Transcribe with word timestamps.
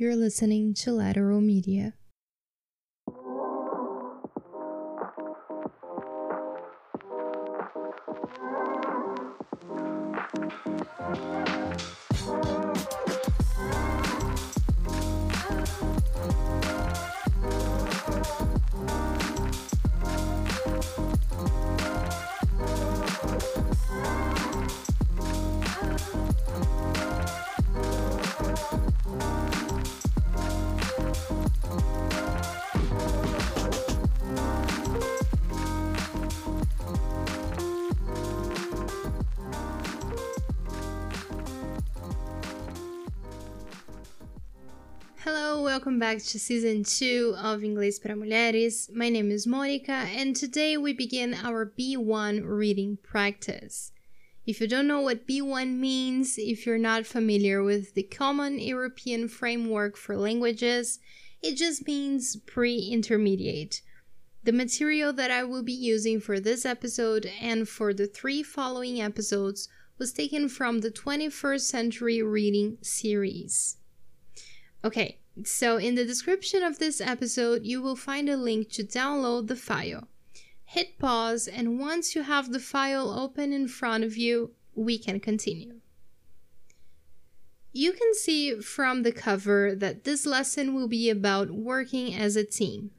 You're 0.00 0.14
listening 0.14 0.74
to 0.74 0.92
Lateral 0.92 1.40
Media. 1.40 1.94
Hello, 45.24 45.60
welcome 45.60 45.98
back 45.98 46.18
to 46.18 46.38
season 46.38 46.84
2 46.84 47.34
of 47.36 47.62
Inglês 47.62 48.00
para 48.00 48.14
Mulheres. 48.14 48.88
My 48.94 49.08
name 49.08 49.32
is 49.32 49.48
Monica, 49.48 50.06
and 50.14 50.36
today 50.36 50.76
we 50.76 50.92
begin 50.92 51.34
our 51.34 51.66
B1 51.66 52.42
reading 52.44 52.98
practice. 53.02 53.90
If 54.46 54.60
you 54.60 54.68
don't 54.68 54.86
know 54.86 55.00
what 55.00 55.26
B1 55.26 55.76
means, 55.76 56.36
if 56.38 56.64
you're 56.64 56.78
not 56.78 57.04
familiar 57.04 57.64
with 57.64 57.94
the 57.94 58.04
Common 58.04 58.60
European 58.60 59.26
Framework 59.26 59.96
for 59.96 60.16
Languages, 60.16 61.00
it 61.42 61.56
just 61.56 61.88
means 61.88 62.36
pre 62.36 62.78
intermediate. 62.78 63.82
The 64.44 64.52
material 64.52 65.12
that 65.14 65.32
I 65.32 65.42
will 65.42 65.64
be 65.64 65.72
using 65.72 66.20
for 66.20 66.38
this 66.38 66.64
episode 66.64 67.28
and 67.40 67.68
for 67.68 67.92
the 67.92 68.06
three 68.06 68.44
following 68.44 69.00
episodes 69.00 69.68
was 69.98 70.12
taken 70.12 70.48
from 70.48 70.78
the 70.78 70.92
21st 70.92 71.62
Century 71.62 72.22
Reading 72.22 72.78
series. 72.82 73.77
Okay, 74.84 75.18
so 75.44 75.76
in 75.76 75.96
the 75.96 76.04
description 76.04 76.62
of 76.62 76.78
this 76.78 77.00
episode, 77.00 77.64
you 77.64 77.82
will 77.82 77.96
find 77.96 78.28
a 78.28 78.36
link 78.36 78.70
to 78.70 78.84
download 78.84 79.48
the 79.48 79.56
file. 79.56 80.08
Hit 80.64 80.98
pause, 80.98 81.48
and 81.48 81.80
once 81.80 82.14
you 82.14 82.22
have 82.22 82.52
the 82.52 82.60
file 82.60 83.10
open 83.10 83.52
in 83.52 83.66
front 83.66 84.04
of 84.04 84.16
you, 84.16 84.52
we 84.74 84.98
can 84.98 85.18
continue. 85.18 85.80
You 87.72 87.92
can 87.92 88.14
see 88.14 88.60
from 88.60 89.02
the 89.02 89.12
cover 89.12 89.74
that 89.74 90.04
this 90.04 90.26
lesson 90.26 90.74
will 90.74 90.88
be 90.88 91.10
about 91.10 91.50
working 91.50 92.14
as 92.14 92.36
a 92.36 92.44
team. 92.44 92.92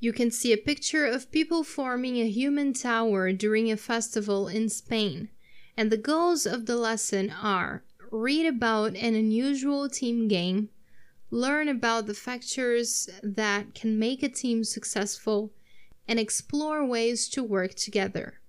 You 0.00 0.12
can 0.12 0.30
see 0.30 0.52
a 0.52 0.56
picture 0.56 1.04
of 1.04 1.30
people 1.30 1.64
forming 1.64 2.16
a 2.16 2.28
human 2.28 2.72
tower 2.72 3.32
during 3.32 3.70
a 3.70 3.76
festival 3.76 4.48
in 4.48 4.68
Spain, 4.68 5.28
and 5.76 5.90
the 5.90 5.96
goals 5.96 6.46
of 6.46 6.66
the 6.66 6.76
lesson 6.76 7.30
are 7.30 7.84
read 8.10 8.46
about 8.46 8.96
an 8.96 9.14
unusual 9.14 9.88
team 9.88 10.28
game 10.28 10.70
learn 11.30 11.68
about 11.68 12.06
the 12.06 12.14
factors 12.14 13.08
that 13.22 13.74
can 13.74 13.98
make 13.98 14.22
a 14.22 14.28
team 14.28 14.64
successful, 14.64 15.52
and 16.06 16.18
explore 16.18 16.86
ways 16.86 17.28
to 17.28 17.44
work 17.44 17.74
together. 17.74 18.40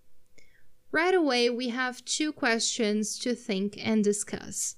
Right 0.92 1.14
away, 1.14 1.50
we 1.50 1.70
have 1.70 2.06
two 2.06 2.32
questions 2.32 3.20
to 3.20 3.36
think 3.36 3.78
and 3.78 4.04
discuss. 4.04 4.78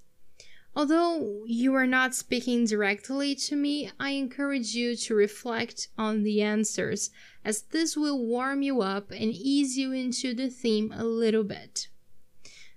Although 0.76 1.44
you 1.46 1.74
are 1.76 1.88
not 1.88 2.16
speaking 2.16 2.66
directly 2.66 3.36
to 3.36 3.56
me, 3.56 3.92
I 4.00 4.12
encourage 4.12 4.74
you 4.74 4.96
to 4.96 5.16
reflect 5.16 5.90
on 5.98 6.24
the 6.24 6.42
answers, 6.42 7.12
as 7.44 7.64
this 7.64 7.98
will 7.98 8.26
warm 8.26 8.62
you 8.62 8.82
up 8.82 9.12
and 9.12 9.32
ease 9.32 9.78
you 9.78 9.92
into 9.92 10.34
the 10.34 10.50
theme 10.50 10.94
a 10.96 11.04
little 11.04 11.44
bit. 11.44 11.90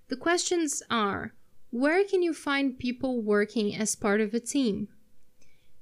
The 0.09 0.17
questions 0.17 0.83
are 0.91 1.34
Where 1.71 2.05
can 2.05 2.23
you 2.23 2.34
find 2.34 2.79
people 2.79 3.23
working 3.23 3.75
as 3.75 3.95
part 3.95 4.21
of 4.21 4.34
a 4.34 4.41
team? 4.41 4.89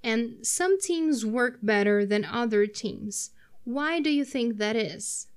And 0.02 0.46
some 0.46 0.80
teams 0.80 1.24
work 1.24 1.58
better 1.62 2.04
than 2.04 2.24
other 2.24 2.66
teams. 2.66 3.30
Why 3.64 4.00
do 4.00 4.10
you 4.10 4.24
think 4.24 4.56
that 4.58 4.76
is? 4.76 5.28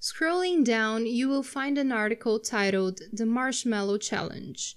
Scrolling 0.00 0.64
down, 0.64 1.06
you 1.06 1.28
will 1.28 1.42
find 1.42 1.78
an 1.78 1.90
article 1.90 2.38
titled 2.38 3.00
The 3.12 3.26
Marshmallow 3.26 3.98
Challenge. 3.98 4.76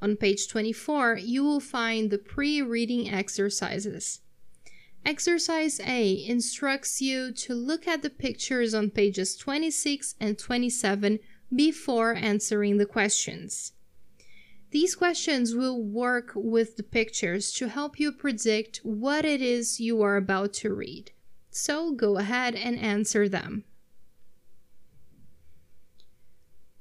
On 0.00 0.16
page 0.16 0.46
24, 0.48 1.18
you 1.18 1.42
will 1.42 1.60
find 1.60 2.10
the 2.10 2.18
pre 2.18 2.62
reading 2.62 3.10
exercises. 3.10 4.20
Exercise 5.04 5.80
A 5.80 6.24
instructs 6.26 7.00
you 7.00 7.32
to 7.32 7.54
look 7.54 7.88
at 7.88 8.02
the 8.02 8.10
pictures 8.10 8.74
on 8.74 8.90
pages 8.90 9.36
26 9.36 10.14
and 10.20 10.38
27 10.38 11.18
before 11.54 12.14
answering 12.14 12.76
the 12.76 12.86
questions. 12.86 13.72
These 14.70 14.96
questions 14.96 15.54
will 15.54 15.82
work 15.82 16.32
with 16.34 16.76
the 16.76 16.82
pictures 16.82 17.52
to 17.52 17.68
help 17.68 17.98
you 17.98 18.12
predict 18.12 18.78
what 18.82 19.24
it 19.24 19.40
is 19.40 19.80
you 19.80 20.02
are 20.02 20.16
about 20.16 20.52
to 20.54 20.74
read. 20.74 21.12
So 21.50 21.92
go 21.92 22.18
ahead 22.18 22.54
and 22.54 22.78
answer 22.78 23.28
them. 23.28 23.64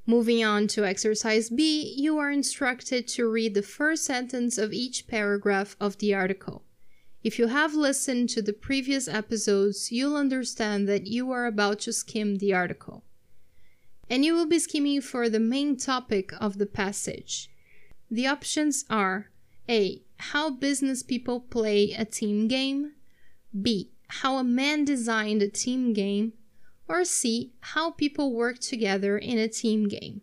Moving 0.06 0.44
on 0.44 0.68
to 0.68 0.86
exercise 0.86 1.50
B, 1.50 1.94
you 1.98 2.18
are 2.18 2.32
instructed 2.32 3.08
to 3.10 3.30
read 3.30 3.54
the 3.54 3.62
first 3.62 4.06
sentence 4.06 4.58
of 4.58 4.72
each 4.74 5.08
paragraph 5.08 5.76
of 5.80 5.98
the 5.98 6.14
article. 6.14 6.64
If 7.24 7.40
you 7.40 7.48
have 7.48 7.74
listened 7.74 8.30
to 8.30 8.42
the 8.42 8.54
previous 8.54 9.08
episodes, 9.08 9.92
you'll 9.92 10.16
understand 10.16 10.88
that 10.88 11.08
you 11.08 11.32
are 11.32 11.46
about 11.46 11.80
to 11.82 11.94
skim 11.94 12.38
the 12.38 12.54
article. 12.54 13.04
And 14.10 14.24
you 14.24 14.34
will 14.34 14.46
be 14.46 14.60
skimming 14.60 15.02
for 15.02 15.28
the 15.28 15.40
main 15.42 15.76
topic 15.76 16.32
of 16.40 16.58
the 16.58 16.66
passage. 16.66 17.50
The 18.10 18.28
options 18.28 18.86
are 18.90 19.30
A. 19.70 20.02
How 20.18 20.50
business 20.50 21.04
people 21.04 21.42
play 21.42 21.94
a 21.94 22.06
team 22.06 22.48
game. 22.48 22.94
B. 23.62 23.92
How 24.08 24.38
a 24.38 24.44
man 24.44 24.86
designed 24.86 25.42
a 25.42 25.50
team 25.50 25.94
game. 25.94 26.34
Or 26.88 27.04
C. 27.04 27.54
How 27.60 27.92
people 27.92 28.34
work 28.34 28.60
together 28.60 29.18
in 29.18 29.38
a 29.38 29.48
team 29.48 29.88
game. 29.88 30.22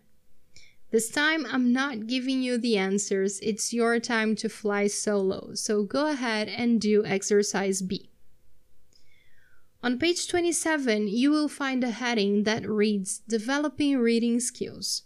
This 0.95 1.11
time 1.11 1.45
I'm 1.51 1.73
not 1.73 2.07
giving 2.07 2.41
you 2.41 2.57
the 2.57 2.77
answers, 2.79 3.41
it's 3.41 3.73
your 3.73 3.99
time 3.99 4.37
to 4.37 4.49
fly 4.49 4.87
solo, 4.87 5.53
so 5.55 5.83
go 5.83 6.07
ahead 6.07 6.47
and 6.47 6.81
do 6.81 7.05
exercise 7.05 7.83
B. 7.83 8.11
On 9.83 9.99
page 9.99 10.29
27, 10.29 11.09
you 11.09 11.33
will 11.33 11.49
find 11.49 11.83
a 11.83 11.91
heading 11.91 12.45
that 12.45 12.69
reads 12.69 13.19
Developing 13.27 13.99
Reading 13.99 14.39
Skills. 14.39 15.03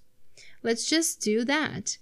Let's 0.62 0.87
just 0.87 1.22
do 1.22 1.43
that. 1.47 1.97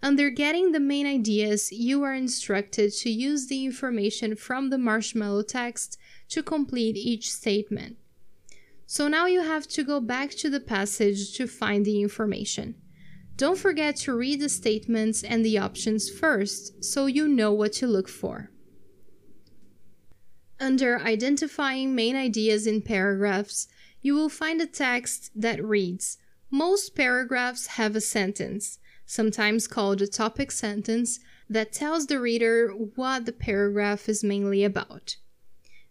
Under 0.00 0.30
getting 0.30 0.70
the 0.72 0.80
main 0.80 1.06
ideas, 1.06 1.72
you 1.72 2.04
are 2.04 2.14
instructed 2.14 2.92
to 2.92 3.10
use 3.10 3.48
the 3.48 3.64
information 3.64 4.36
from 4.36 4.70
the 4.70 4.78
marshmallow 4.78 5.42
text 5.42 5.98
to 6.28 6.42
complete 6.42 6.96
each 6.96 7.32
statement. 7.32 7.96
So 8.86 9.08
now 9.08 9.26
you 9.26 9.42
have 9.42 9.66
to 9.68 9.82
go 9.82 10.00
back 10.00 10.30
to 10.30 10.48
the 10.48 10.60
passage 10.60 11.34
to 11.34 11.46
find 11.46 11.84
the 11.84 12.00
information. 12.00 12.76
Don't 13.36 13.58
forget 13.58 13.96
to 13.96 14.16
read 14.16 14.40
the 14.40 14.48
statements 14.48 15.22
and 15.22 15.44
the 15.44 15.58
options 15.58 16.08
first 16.08 16.84
so 16.84 17.06
you 17.06 17.28
know 17.28 17.52
what 17.52 17.72
to 17.74 17.86
look 17.86 18.08
for. 18.08 18.50
Under 20.60 20.98
Identifying 20.98 21.94
Main 21.94 22.16
Ideas 22.16 22.66
in 22.66 22.82
Paragraphs, 22.82 23.68
you 24.00 24.14
will 24.14 24.28
find 24.28 24.60
a 24.60 24.66
text 24.66 25.30
that 25.34 25.62
reads 25.62 26.18
Most 26.50 26.96
paragraphs 26.96 27.66
have 27.78 27.94
a 27.94 28.00
sentence 28.00 28.78
sometimes 29.08 29.66
called 29.66 30.02
a 30.02 30.06
topic 30.06 30.52
sentence, 30.52 31.18
that 31.48 31.72
tells 31.72 32.06
the 32.06 32.20
reader 32.20 32.68
what 32.68 33.24
the 33.24 33.32
paragraph 33.32 34.06
is 34.06 34.22
mainly 34.22 34.62
about. 34.62 35.16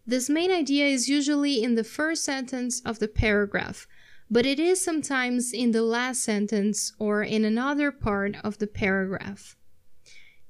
This 0.06 0.30
main 0.30 0.52
idea 0.52 0.86
is 0.86 1.08
usually 1.08 1.62
in 1.62 1.74
the 1.74 1.82
first 1.82 2.22
sentence 2.22 2.80
of 2.86 3.00
the 3.00 3.08
paragraph, 3.08 3.88
but 4.30 4.46
it 4.46 4.60
is 4.60 4.80
sometimes 4.80 5.52
in 5.52 5.72
the 5.72 5.82
last 5.82 6.22
sentence 6.22 6.92
or 7.00 7.24
in 7.24 7.44
another 7.44 7.90
part 7.90 8.36
of 8.44 8.58
the 8.58 8.68
paragraph. 8.68 9.56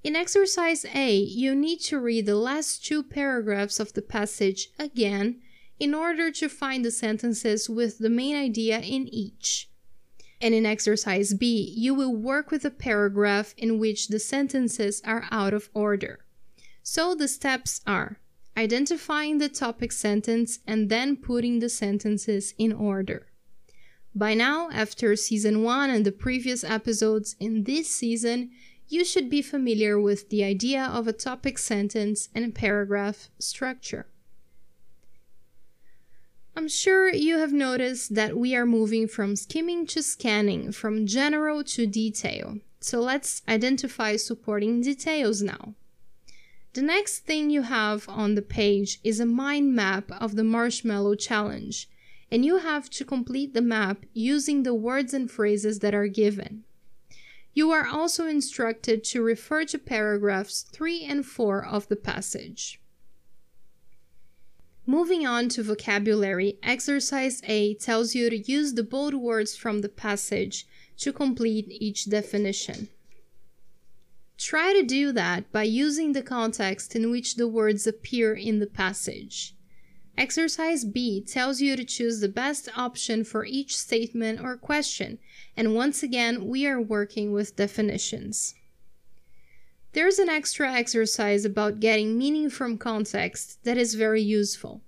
In 0.05 0.15
exercise 0.15 0.85
A, 0.95 1.17
you 1.17 1.55
need 1.55 1.79
to 1.89 1.99
read 1.99 2.27
the 2.27 2.37
last 2.37 2.85
two 2.85 3.03
paragraphs 3.03 3.81
of 3.81 3.95
the 3.95 4.03
passage 4.03 4.69
again 4.79 5.41
in 5.81 5.95
order 5.95 6.31
to 6.33 6.49
find 6.51 6.85
the 6.85 6.91
sentences 6.91 7.71
with 7.71 7.99
the 7.99 8.11
main 8.11 8.37
idea 8.37 8.79
in 8.79 9.09
each. 9.09 9.71
And 10.41 10.55
in 10.55 10.65
exercise 10.65 11.35
B, 11.35 11.75
you 11.77 11.95
will 11.95 12.15
work 12.15 12.51
with 12.51 12.65
a 12.65 12.71
paragraph 12.71 13.55
in 13.57 13.79
which 13.79 14.09
the 14.09 14.21
sentences 14.21 15.03
are 15.05 15.27
out 15.31 15.53
of 15.53 15.69
order. 15.75 16.21
So 16.83 17.15
the 17.15 17.29
steps 17.29 17.81
are 17.87 18.19
identifying 18.57 19.39
the 19.39 19.49
topic 19.49 19.93
sentence 19.93 20.59
and 20.67 20.89
then 20.89 21.17
putting 21.17 21.59
the 21.59 21.69
sentences 21.69 22.55
in 22.59 22.73
order. 22.73 23.27
By 24.15 24.35
now, 24.35 24.69
after 24.73 25.15
season 25.15 25.63
1 25.63 25.91
and 25.91 26.05
the 26.05 26.13
previous 26.13 26.65
episodes 26.65 27.37
in 27.39 27.65
this 27.65 27.89
season, 27.89 28.51
you 28.89 29.05
should 29.05 29.29
be 29.29 29.43
familiar 29.43 30.01
with 30.01 30.31
the 30.31 30.43
idea 30.43 30.83
of 30.83 31.07
a 31.07 31.13
topic 31.13 31.59
sentence 31.59 32.29
and 32.35 32.45
a 32.45 32.49
paragraph 32.49 33.29
structure. 33.39 34.07
I'm 36.59 36.67
sure 36.67 37.15
you 37.15 37.39
have 37.39 37.53
noticed 37.53 38.17
that 38.17 38.37
we 38.37 38.57
are 38.57 38.67
moving 38.67 39.07
from 39.07 39.37
skimming 39.37 39.87
to 39.87 40.03
scanning, 40.03 40.73
from 40.73 41.07
general 41.07 41.63
to 41.63 41.87
detail. 41.87 42.59
So 42.81 42.99
let's 42.99 43.43
identify 43.49 44.17
supporting 44.17 44.81
details 44.81 45.41
now. 45.41 45.75
The 46.73 46.83
next 46.83 47.21
thing 47.21 47.51
you 47.51 47.63
have 47.63 48.09
on 48.09 48.35
the 48.35 48.43
page 48.43 48.99
is 49.05 49.21
a 49.21 49.25
mind 49.25 49.77
map 49.77 50.11
of 50.11 50.35
the 50.35 50.43
Marshmallow 50.43 51.15
Challenge, 51.15 51.89
and 52.29 52.45
you 52.45 52.59
have 52.59 52.91
to 52.91 53.05
complete 53.05 53.55
the 53.55 53.63
map 53.63 54.05
using 54.13 54.65
the 54.65 54.75
words 54.75 55.15
and 55.15 55.31
phrases 55.31 55.79
that 55.79 55.95
are 55.95 56.09
given. 56.09 56.65
You 57.55 57.71
are 57.71 57.87
also 57.87 58.27
instructed 58.27 59.05
to 59.05 59.23
refer 59.23 59.65
to 59.67 59.79
paragraphs 59.79 60.63
3 60.73 61.05
and 61.05 61.25
4 61.25 61.65
of 61.65 61.87
the 61.87 61.95
passage. 61.95 62.81
Moving 64.89 65.27
on 65.27 65.51
to 65.51 65.63
vocabulary, 65.63 66.59
exercise 66.63 67.43
A 67.45 67.75
tells 67.75 68.15
you 68.15 68.31
to 68.31 68.39
use 68.39 68.73
the 68.73 68.83
bold 68.83 69.13
words 69.13 69.55
from 69.55 69.83
the 69.83 69.89
passage 69.91 70.67
to 70.97 71.13
complete 71.13 71.67
each 71.69 72.09
definition. 72.09 72.89
Try 74.39 74.73
to 74.73 74.83
do 74.83 75.13
that 75.13 75.53
by 75.53 75.65
using 75.65 76.15
the 76.15 76.23
context 76.23 76.97
in 76.97 77.11
which 77.11 77.37
the 77.37 77.47
words 77.47 77.87
appear 77.87 78.33
in 78.33 78.61
the 78.61 78.67
passage. 78.67 79.55
Exercise 80.17 80.87
B 80.87 81.23
tells 81.23 81.61
you 81.61 81.77
to 81.77 81.85
choose 81.85 82.21
the 82.21 82.29
best 82.31 82.71
option 82.75 83.25
for 83.25 83.45
each 83.45 83.77
statement 83.77 84.41
or 84.41 84.57
question, 84.57 85.19
and 85.55 85.75
once 85.75 86.03
again, 86.03 86.47
we 86.47 86.67
are 86.67 86.81
working 86.81 87.33
with 87.33 87.57
definitions. 87.57 88.55
There's 89.93 90.19
an 90.19 90.29
extra 90.29 90.71
exercise 90.71 91.45
about 91.45 91.81
getting 91.81 92.19
meaning 92.19 92.51
from 92.51 92.77
context 92.77 93.65
that 93.65 93.79
is 93.79 93.95
very 93.95 94.23
useful. 94.23 94.83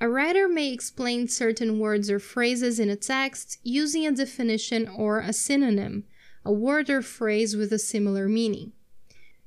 A 0.00 0.08
writer 0.08 0.48
may 0.48 0.72
explain 0.72 1.26
certain 1.26 1.80
words 1.80 2.08
or 2.08 2.20
phrases 2.20 2.78
in 2.78 2.88
a 2.88 2.94
text 2.94 3.58
using 3.64 4.06
a 4.06 4.12
definition 4.12 4.86
or 4.86 5.18
a 5.18 5.32
synonym, 5.32 6.04
a 6.44 6.52
word 6.52 6.88
or 6.88 7.02
phrase 7.02 7.56
with 7.56 7.72
a 7.72 7.78
similar 7.78 8.28
meaning. 8.28 8.72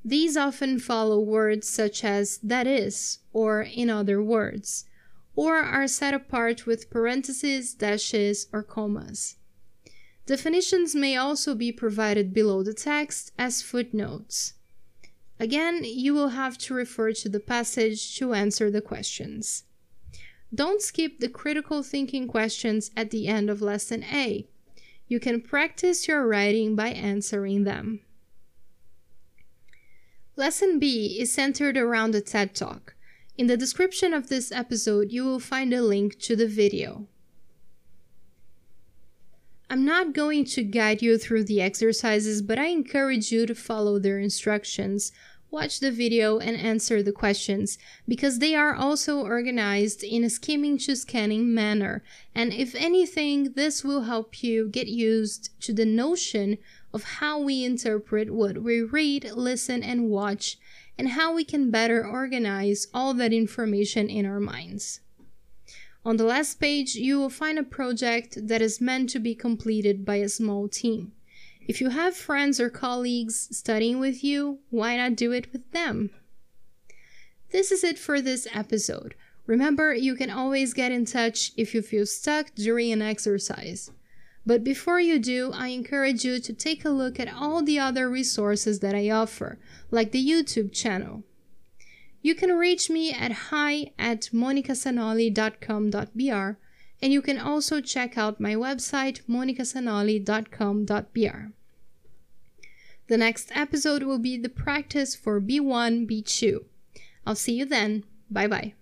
These 0.04 0.36
often 0.36 0.80
follow 0.80 1.20
words 1.20 1.70
such 1.70 2.04
as 2.04 2.38
that 2.40 2.68
is 2.68 3.20
or 3.32 3.62
in 3.62 3.90
other 3.90 4.22
words, 4.22 4.86
or 5.36 5.58
are 5.58 5.88
set 5.88 6.14
apart 6.14 6.66
with 6.66 6.90
parentheses, 6.90 7.74
dashes, 7.74 8.48
or 8.52 8.64
commas. 8.64 9.38
Definitions 10.32 10.96
may 10.96 11.18
also 11.18 11.54
be 11.54 11.74
provided 11.74 12.34
below 12.34 12.64
the 12.64 12.74
text 12.74 13.34
as 13.38 13.62
footnotes. 13.62 14.54
Again, 15.42 15.82
you 15.84 16.14
will 16.14 16.30
have 16.30 16.58
to 16.60 16.74
refer 16.74 17.12
to 17.12 17.28
the 17.28 17.42
passage 17.42 18.18
to 18.18 18.34
answer 18.34 18.72
the 18.72 18.80
questions. 18.80 19.66
Don't 20.56 20.82
skip 20.82 21.20
the 21.20 21.28
critical 21.28 21.84
thinking 21.84 22.30
questions 22.30 22.92
at 22.96 23.12
the 23.12 23.28
end 23.28 23.50
of 23.50 23.62
Lesson 23.62 24.06
A. 24.06 24.48
You 25.06 25.20
can 25.20 25.42
practice 25.42 26.08
your 26.08 26.26
writing 26.26 26.78
by 26.78 26.92
answering 26.92 27.66
them. 27.66 28.00
Lesson 30.38 30.80
B 30.80 31.18
is 31.20 31.30
centered 31.30 31.76
around 31.76 32.16
a 32.16 32.22
TED 32.22 32.56
Talk. 32.56 32.96
In 33.38 33.48
the 33.48 33.58
description 33.58 34.14
of 34.14 34.30
this 34.30 34.50
episode, 34.50 35.12
you 35.12 35.26
will 35.26 35.42
find 35.42 35.74
a 35.74 35.82
link 35.82 36.18
to 36.20 36.38
the 36.38 36.48
video. 36.48 37.10
I'm 39.72 39.86
not 39.86 40.12
going 40.12 40.44
to 40.48 40.64
guide 40.64 41.02
you 41.02 41.18
through 41.18 41.46
the 41.46 41.62
exercises, 41.62 42.42
but 42.42 42.60
I 42.60 42.66
encourage 42.66 43.32
you 43.32 43.46
to 43.46 43.56
follow 43.56 44.00
their 44.00 44.20
instructions, 44.20 45.14
watch 45.50 45.80
the 45.80 45.92
video, 45.92 46.40
and 46.40 46.58
answer 46.58 47.02
the 47.02 47.14
questions 47.14 47.78
because 48.06 48.40
they 48.40 48.54
are 48.54 48.76
also 48.76 49.22
organized 49.22 50.04
in 50.04 50.26
a 50.26 50.30
skimming 50.30 50.78
to 50.80 50.98
scanning 50.98 51.54
manner. 51.54 52.04
And 52.36 52.52
if 52.52 52.76
anything, 52.76 53.54
this 53.54 53.82
will 53.82 54.02
help 54.02 54.44
you 54.44 54.68
get 54.68 54.88
used 54.88 55.58
to 55.62 55.74
the 55.74 55.86
notion 55.86 56.58
of 56.94 57.04
how 57.04 57.40
we 57.40 57.64
interpret 57.64 58.34
what 58.34 58.58
we 58.62 58.82
read, 58.82 59.32
listen, 59.34 59.84
and 59.84 60.10
watch, 60.10 60.58
and 60.98 61.12
how 61.12 61.34
we 61.34 61.46
can 61.46 61.72
better 61.72 62.06
organize 62.06 62.88
all 62.94 63.14
that 63.14 63.32
information 63.32 64.10
in 64.10 64.26
our 64.26 64.42
minds. 64.42 65.00
On 66.04 66.18
the 66.18 66.24
last 66.24 66.60
page, 66.60 66.96
you 66.96 67.20
will 67.20 67.30
find 67.30 67.60
a 67.60 67.64
project 67.64 68.48
that 68.48 68.62
is 68.62 68.82
meant 68.82 69.10
to 69.12 69.20
be 69.20 69.36
completed 69.36 70.04
by 70.04 70.16
a 70.16 70.30
small 70.30 70.68
team. 70.68 71.12
If 71.68 71.80
you 71.80 71.90
have 71.90 72.16
friends 72.16 72.60
or 72.60 72.72
colleagues 72.72 73.48
studying 73.52 74.00
with 74.00 74.24
you, 74.24 74.60
why 74.72 74.98
not 74.98 75.16
do 75.16 75.32
it 75.32 75.54
with 75.54 75.72
them? 75.72 76.10
This 77.52 77.72
is 77.72 77.84
it 77.84 78.00
for 78.00 78.20
this 78.20 78.48
episode. 78.52 79.14
Remember, 79.46 79.94
you 79.94 80.16
can 80.16 80.32
always 80.32 80.74
get 80.74 80.92
in 80.92 81.06
touch 81.06 81.52
if 81.56 81.76
you 81.76 81.84
feel 81.84 82.06
stuck 82.08 82.56
during 82.56 82.92
an 82.92 83.02
exercise. 83.02 83.92
But 84.44 84.64
before 84.64 85.00
you 85.00 85.20
do, 85.20 85.52
I 85.54 85.68
encourage 85.68 86.26
you 86.26 86.40
to 86.40 86.54
take 86.54 86.84
a 86.84 86.90
look 86.90 87.20
at 87.20 87.32
all 87.32 87.62
the 87.62 87.78
other 87.78 88.10
resources 88.10 88.80
that 88.80 88.96
I 88.96 89.12
offer, 89.12 89.60
like 89.92 90.12
the 90.12 90.26
YouTube 90.26 90.74
channel. 90.74 91.24
You 92.22 92.36
can 92.36 92.52
reach 92.52 92.90
me 92.90 93.12
at 93.12 93.32
hi 93.32 93.92
at 93.98 94.30
monicasanoli.com.br 94.34 96.52
and 97.02 97.12
you 97.12 97.22
can 97.22 97.40
also 97.40 97.82
check 97.82 98.18
out 98.18 98.40
my 98.40 98.54
website 98.54 99.22
monicasanoli.com.br. 99.28 101.52
The 103.08 103.18
next 103.18 103.52
episode 103.56 104.04
will 104.04 104.20
be 104.20 104.38
the 104.38 104.50
practice 104.50 105.16
for 105.16 105.42
B1, 105.42 106.08
B2. 106.10 106.64
I'll 107.26 107.36
see 107.36 107.54
you 107.54 107.66
then. 107.66 108.04
Bye 108.30 108.48
bye. 108.48 108.76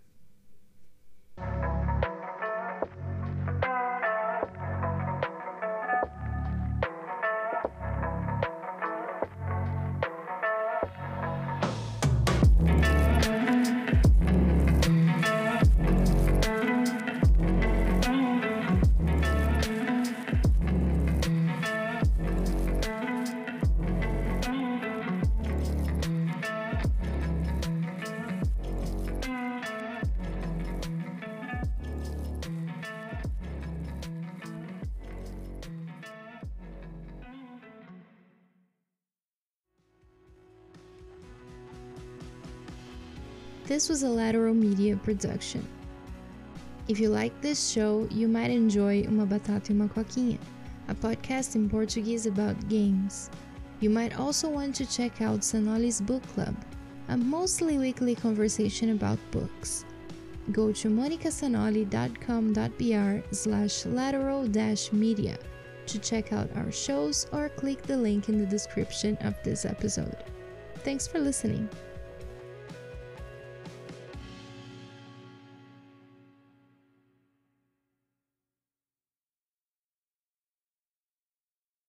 This 43.70 43.88
was 43.88 44.02
a 44.02 44.10
Lateral 44.10 44.56
Media 44.56 44.96
production. 44.96 45.64
If 46.88 47.00
you 47.00 47.10
like 47.10 47.40
this 47.40 47.70
show, 47.70 48.08
you 48.10 48.28
might 48.28 48.50
enjoy 48.50 49.04
Uma 49.04 49.28
Batata 49.28 49.70
e 49.70 49.74
uma 49.74 49.88
Coquinha, 49.88 50.40
a 50.88 50.96
podcast 50.96 51.54
in 51.54 51.70
Portuguese 51.70 52.26
about 52.26 52.68
games. 52.68 53.30
You 53.80 53.92
might 53.92 54.20
also 54.20 54.50
want 54.50 54.74
to 54.78 54.88
check 54.88 55.22
out 55.22 55.42
Sanoli's 55.42 56.02
Book 56.02 56.24
Club, 56.34 56.56
a 57.10 57.16
mostly 57.16 57.78
weekly 57.78 58.16
conversation 58.16 58.90
about 58.90 59.20
books. 59.30 59.86
Go 60.52 60.72
to 60.72 60.90
monicasanoli.com.br 60.90 63.28
slash 63.32 63.86
lateral 63.86 64.48
media 64.94 65.38
to 65.86 66.00
check 66.00 66.34
out 66.34 66.50
our 66.56 66.72
shows 66.72 67.28
or 67.32 67.50
click 67.50 67.84
the 67.84 67.98
link 67.98 68.30
in 68.30 68.40
the 68.40 68.48
description 68.48 69.16
of 69.22 69.36
this 69.44 69.64
episode. 69.64 70.18
Thanks 70.84 71.06
for 71.06 71.20
listening. 71.20 71.70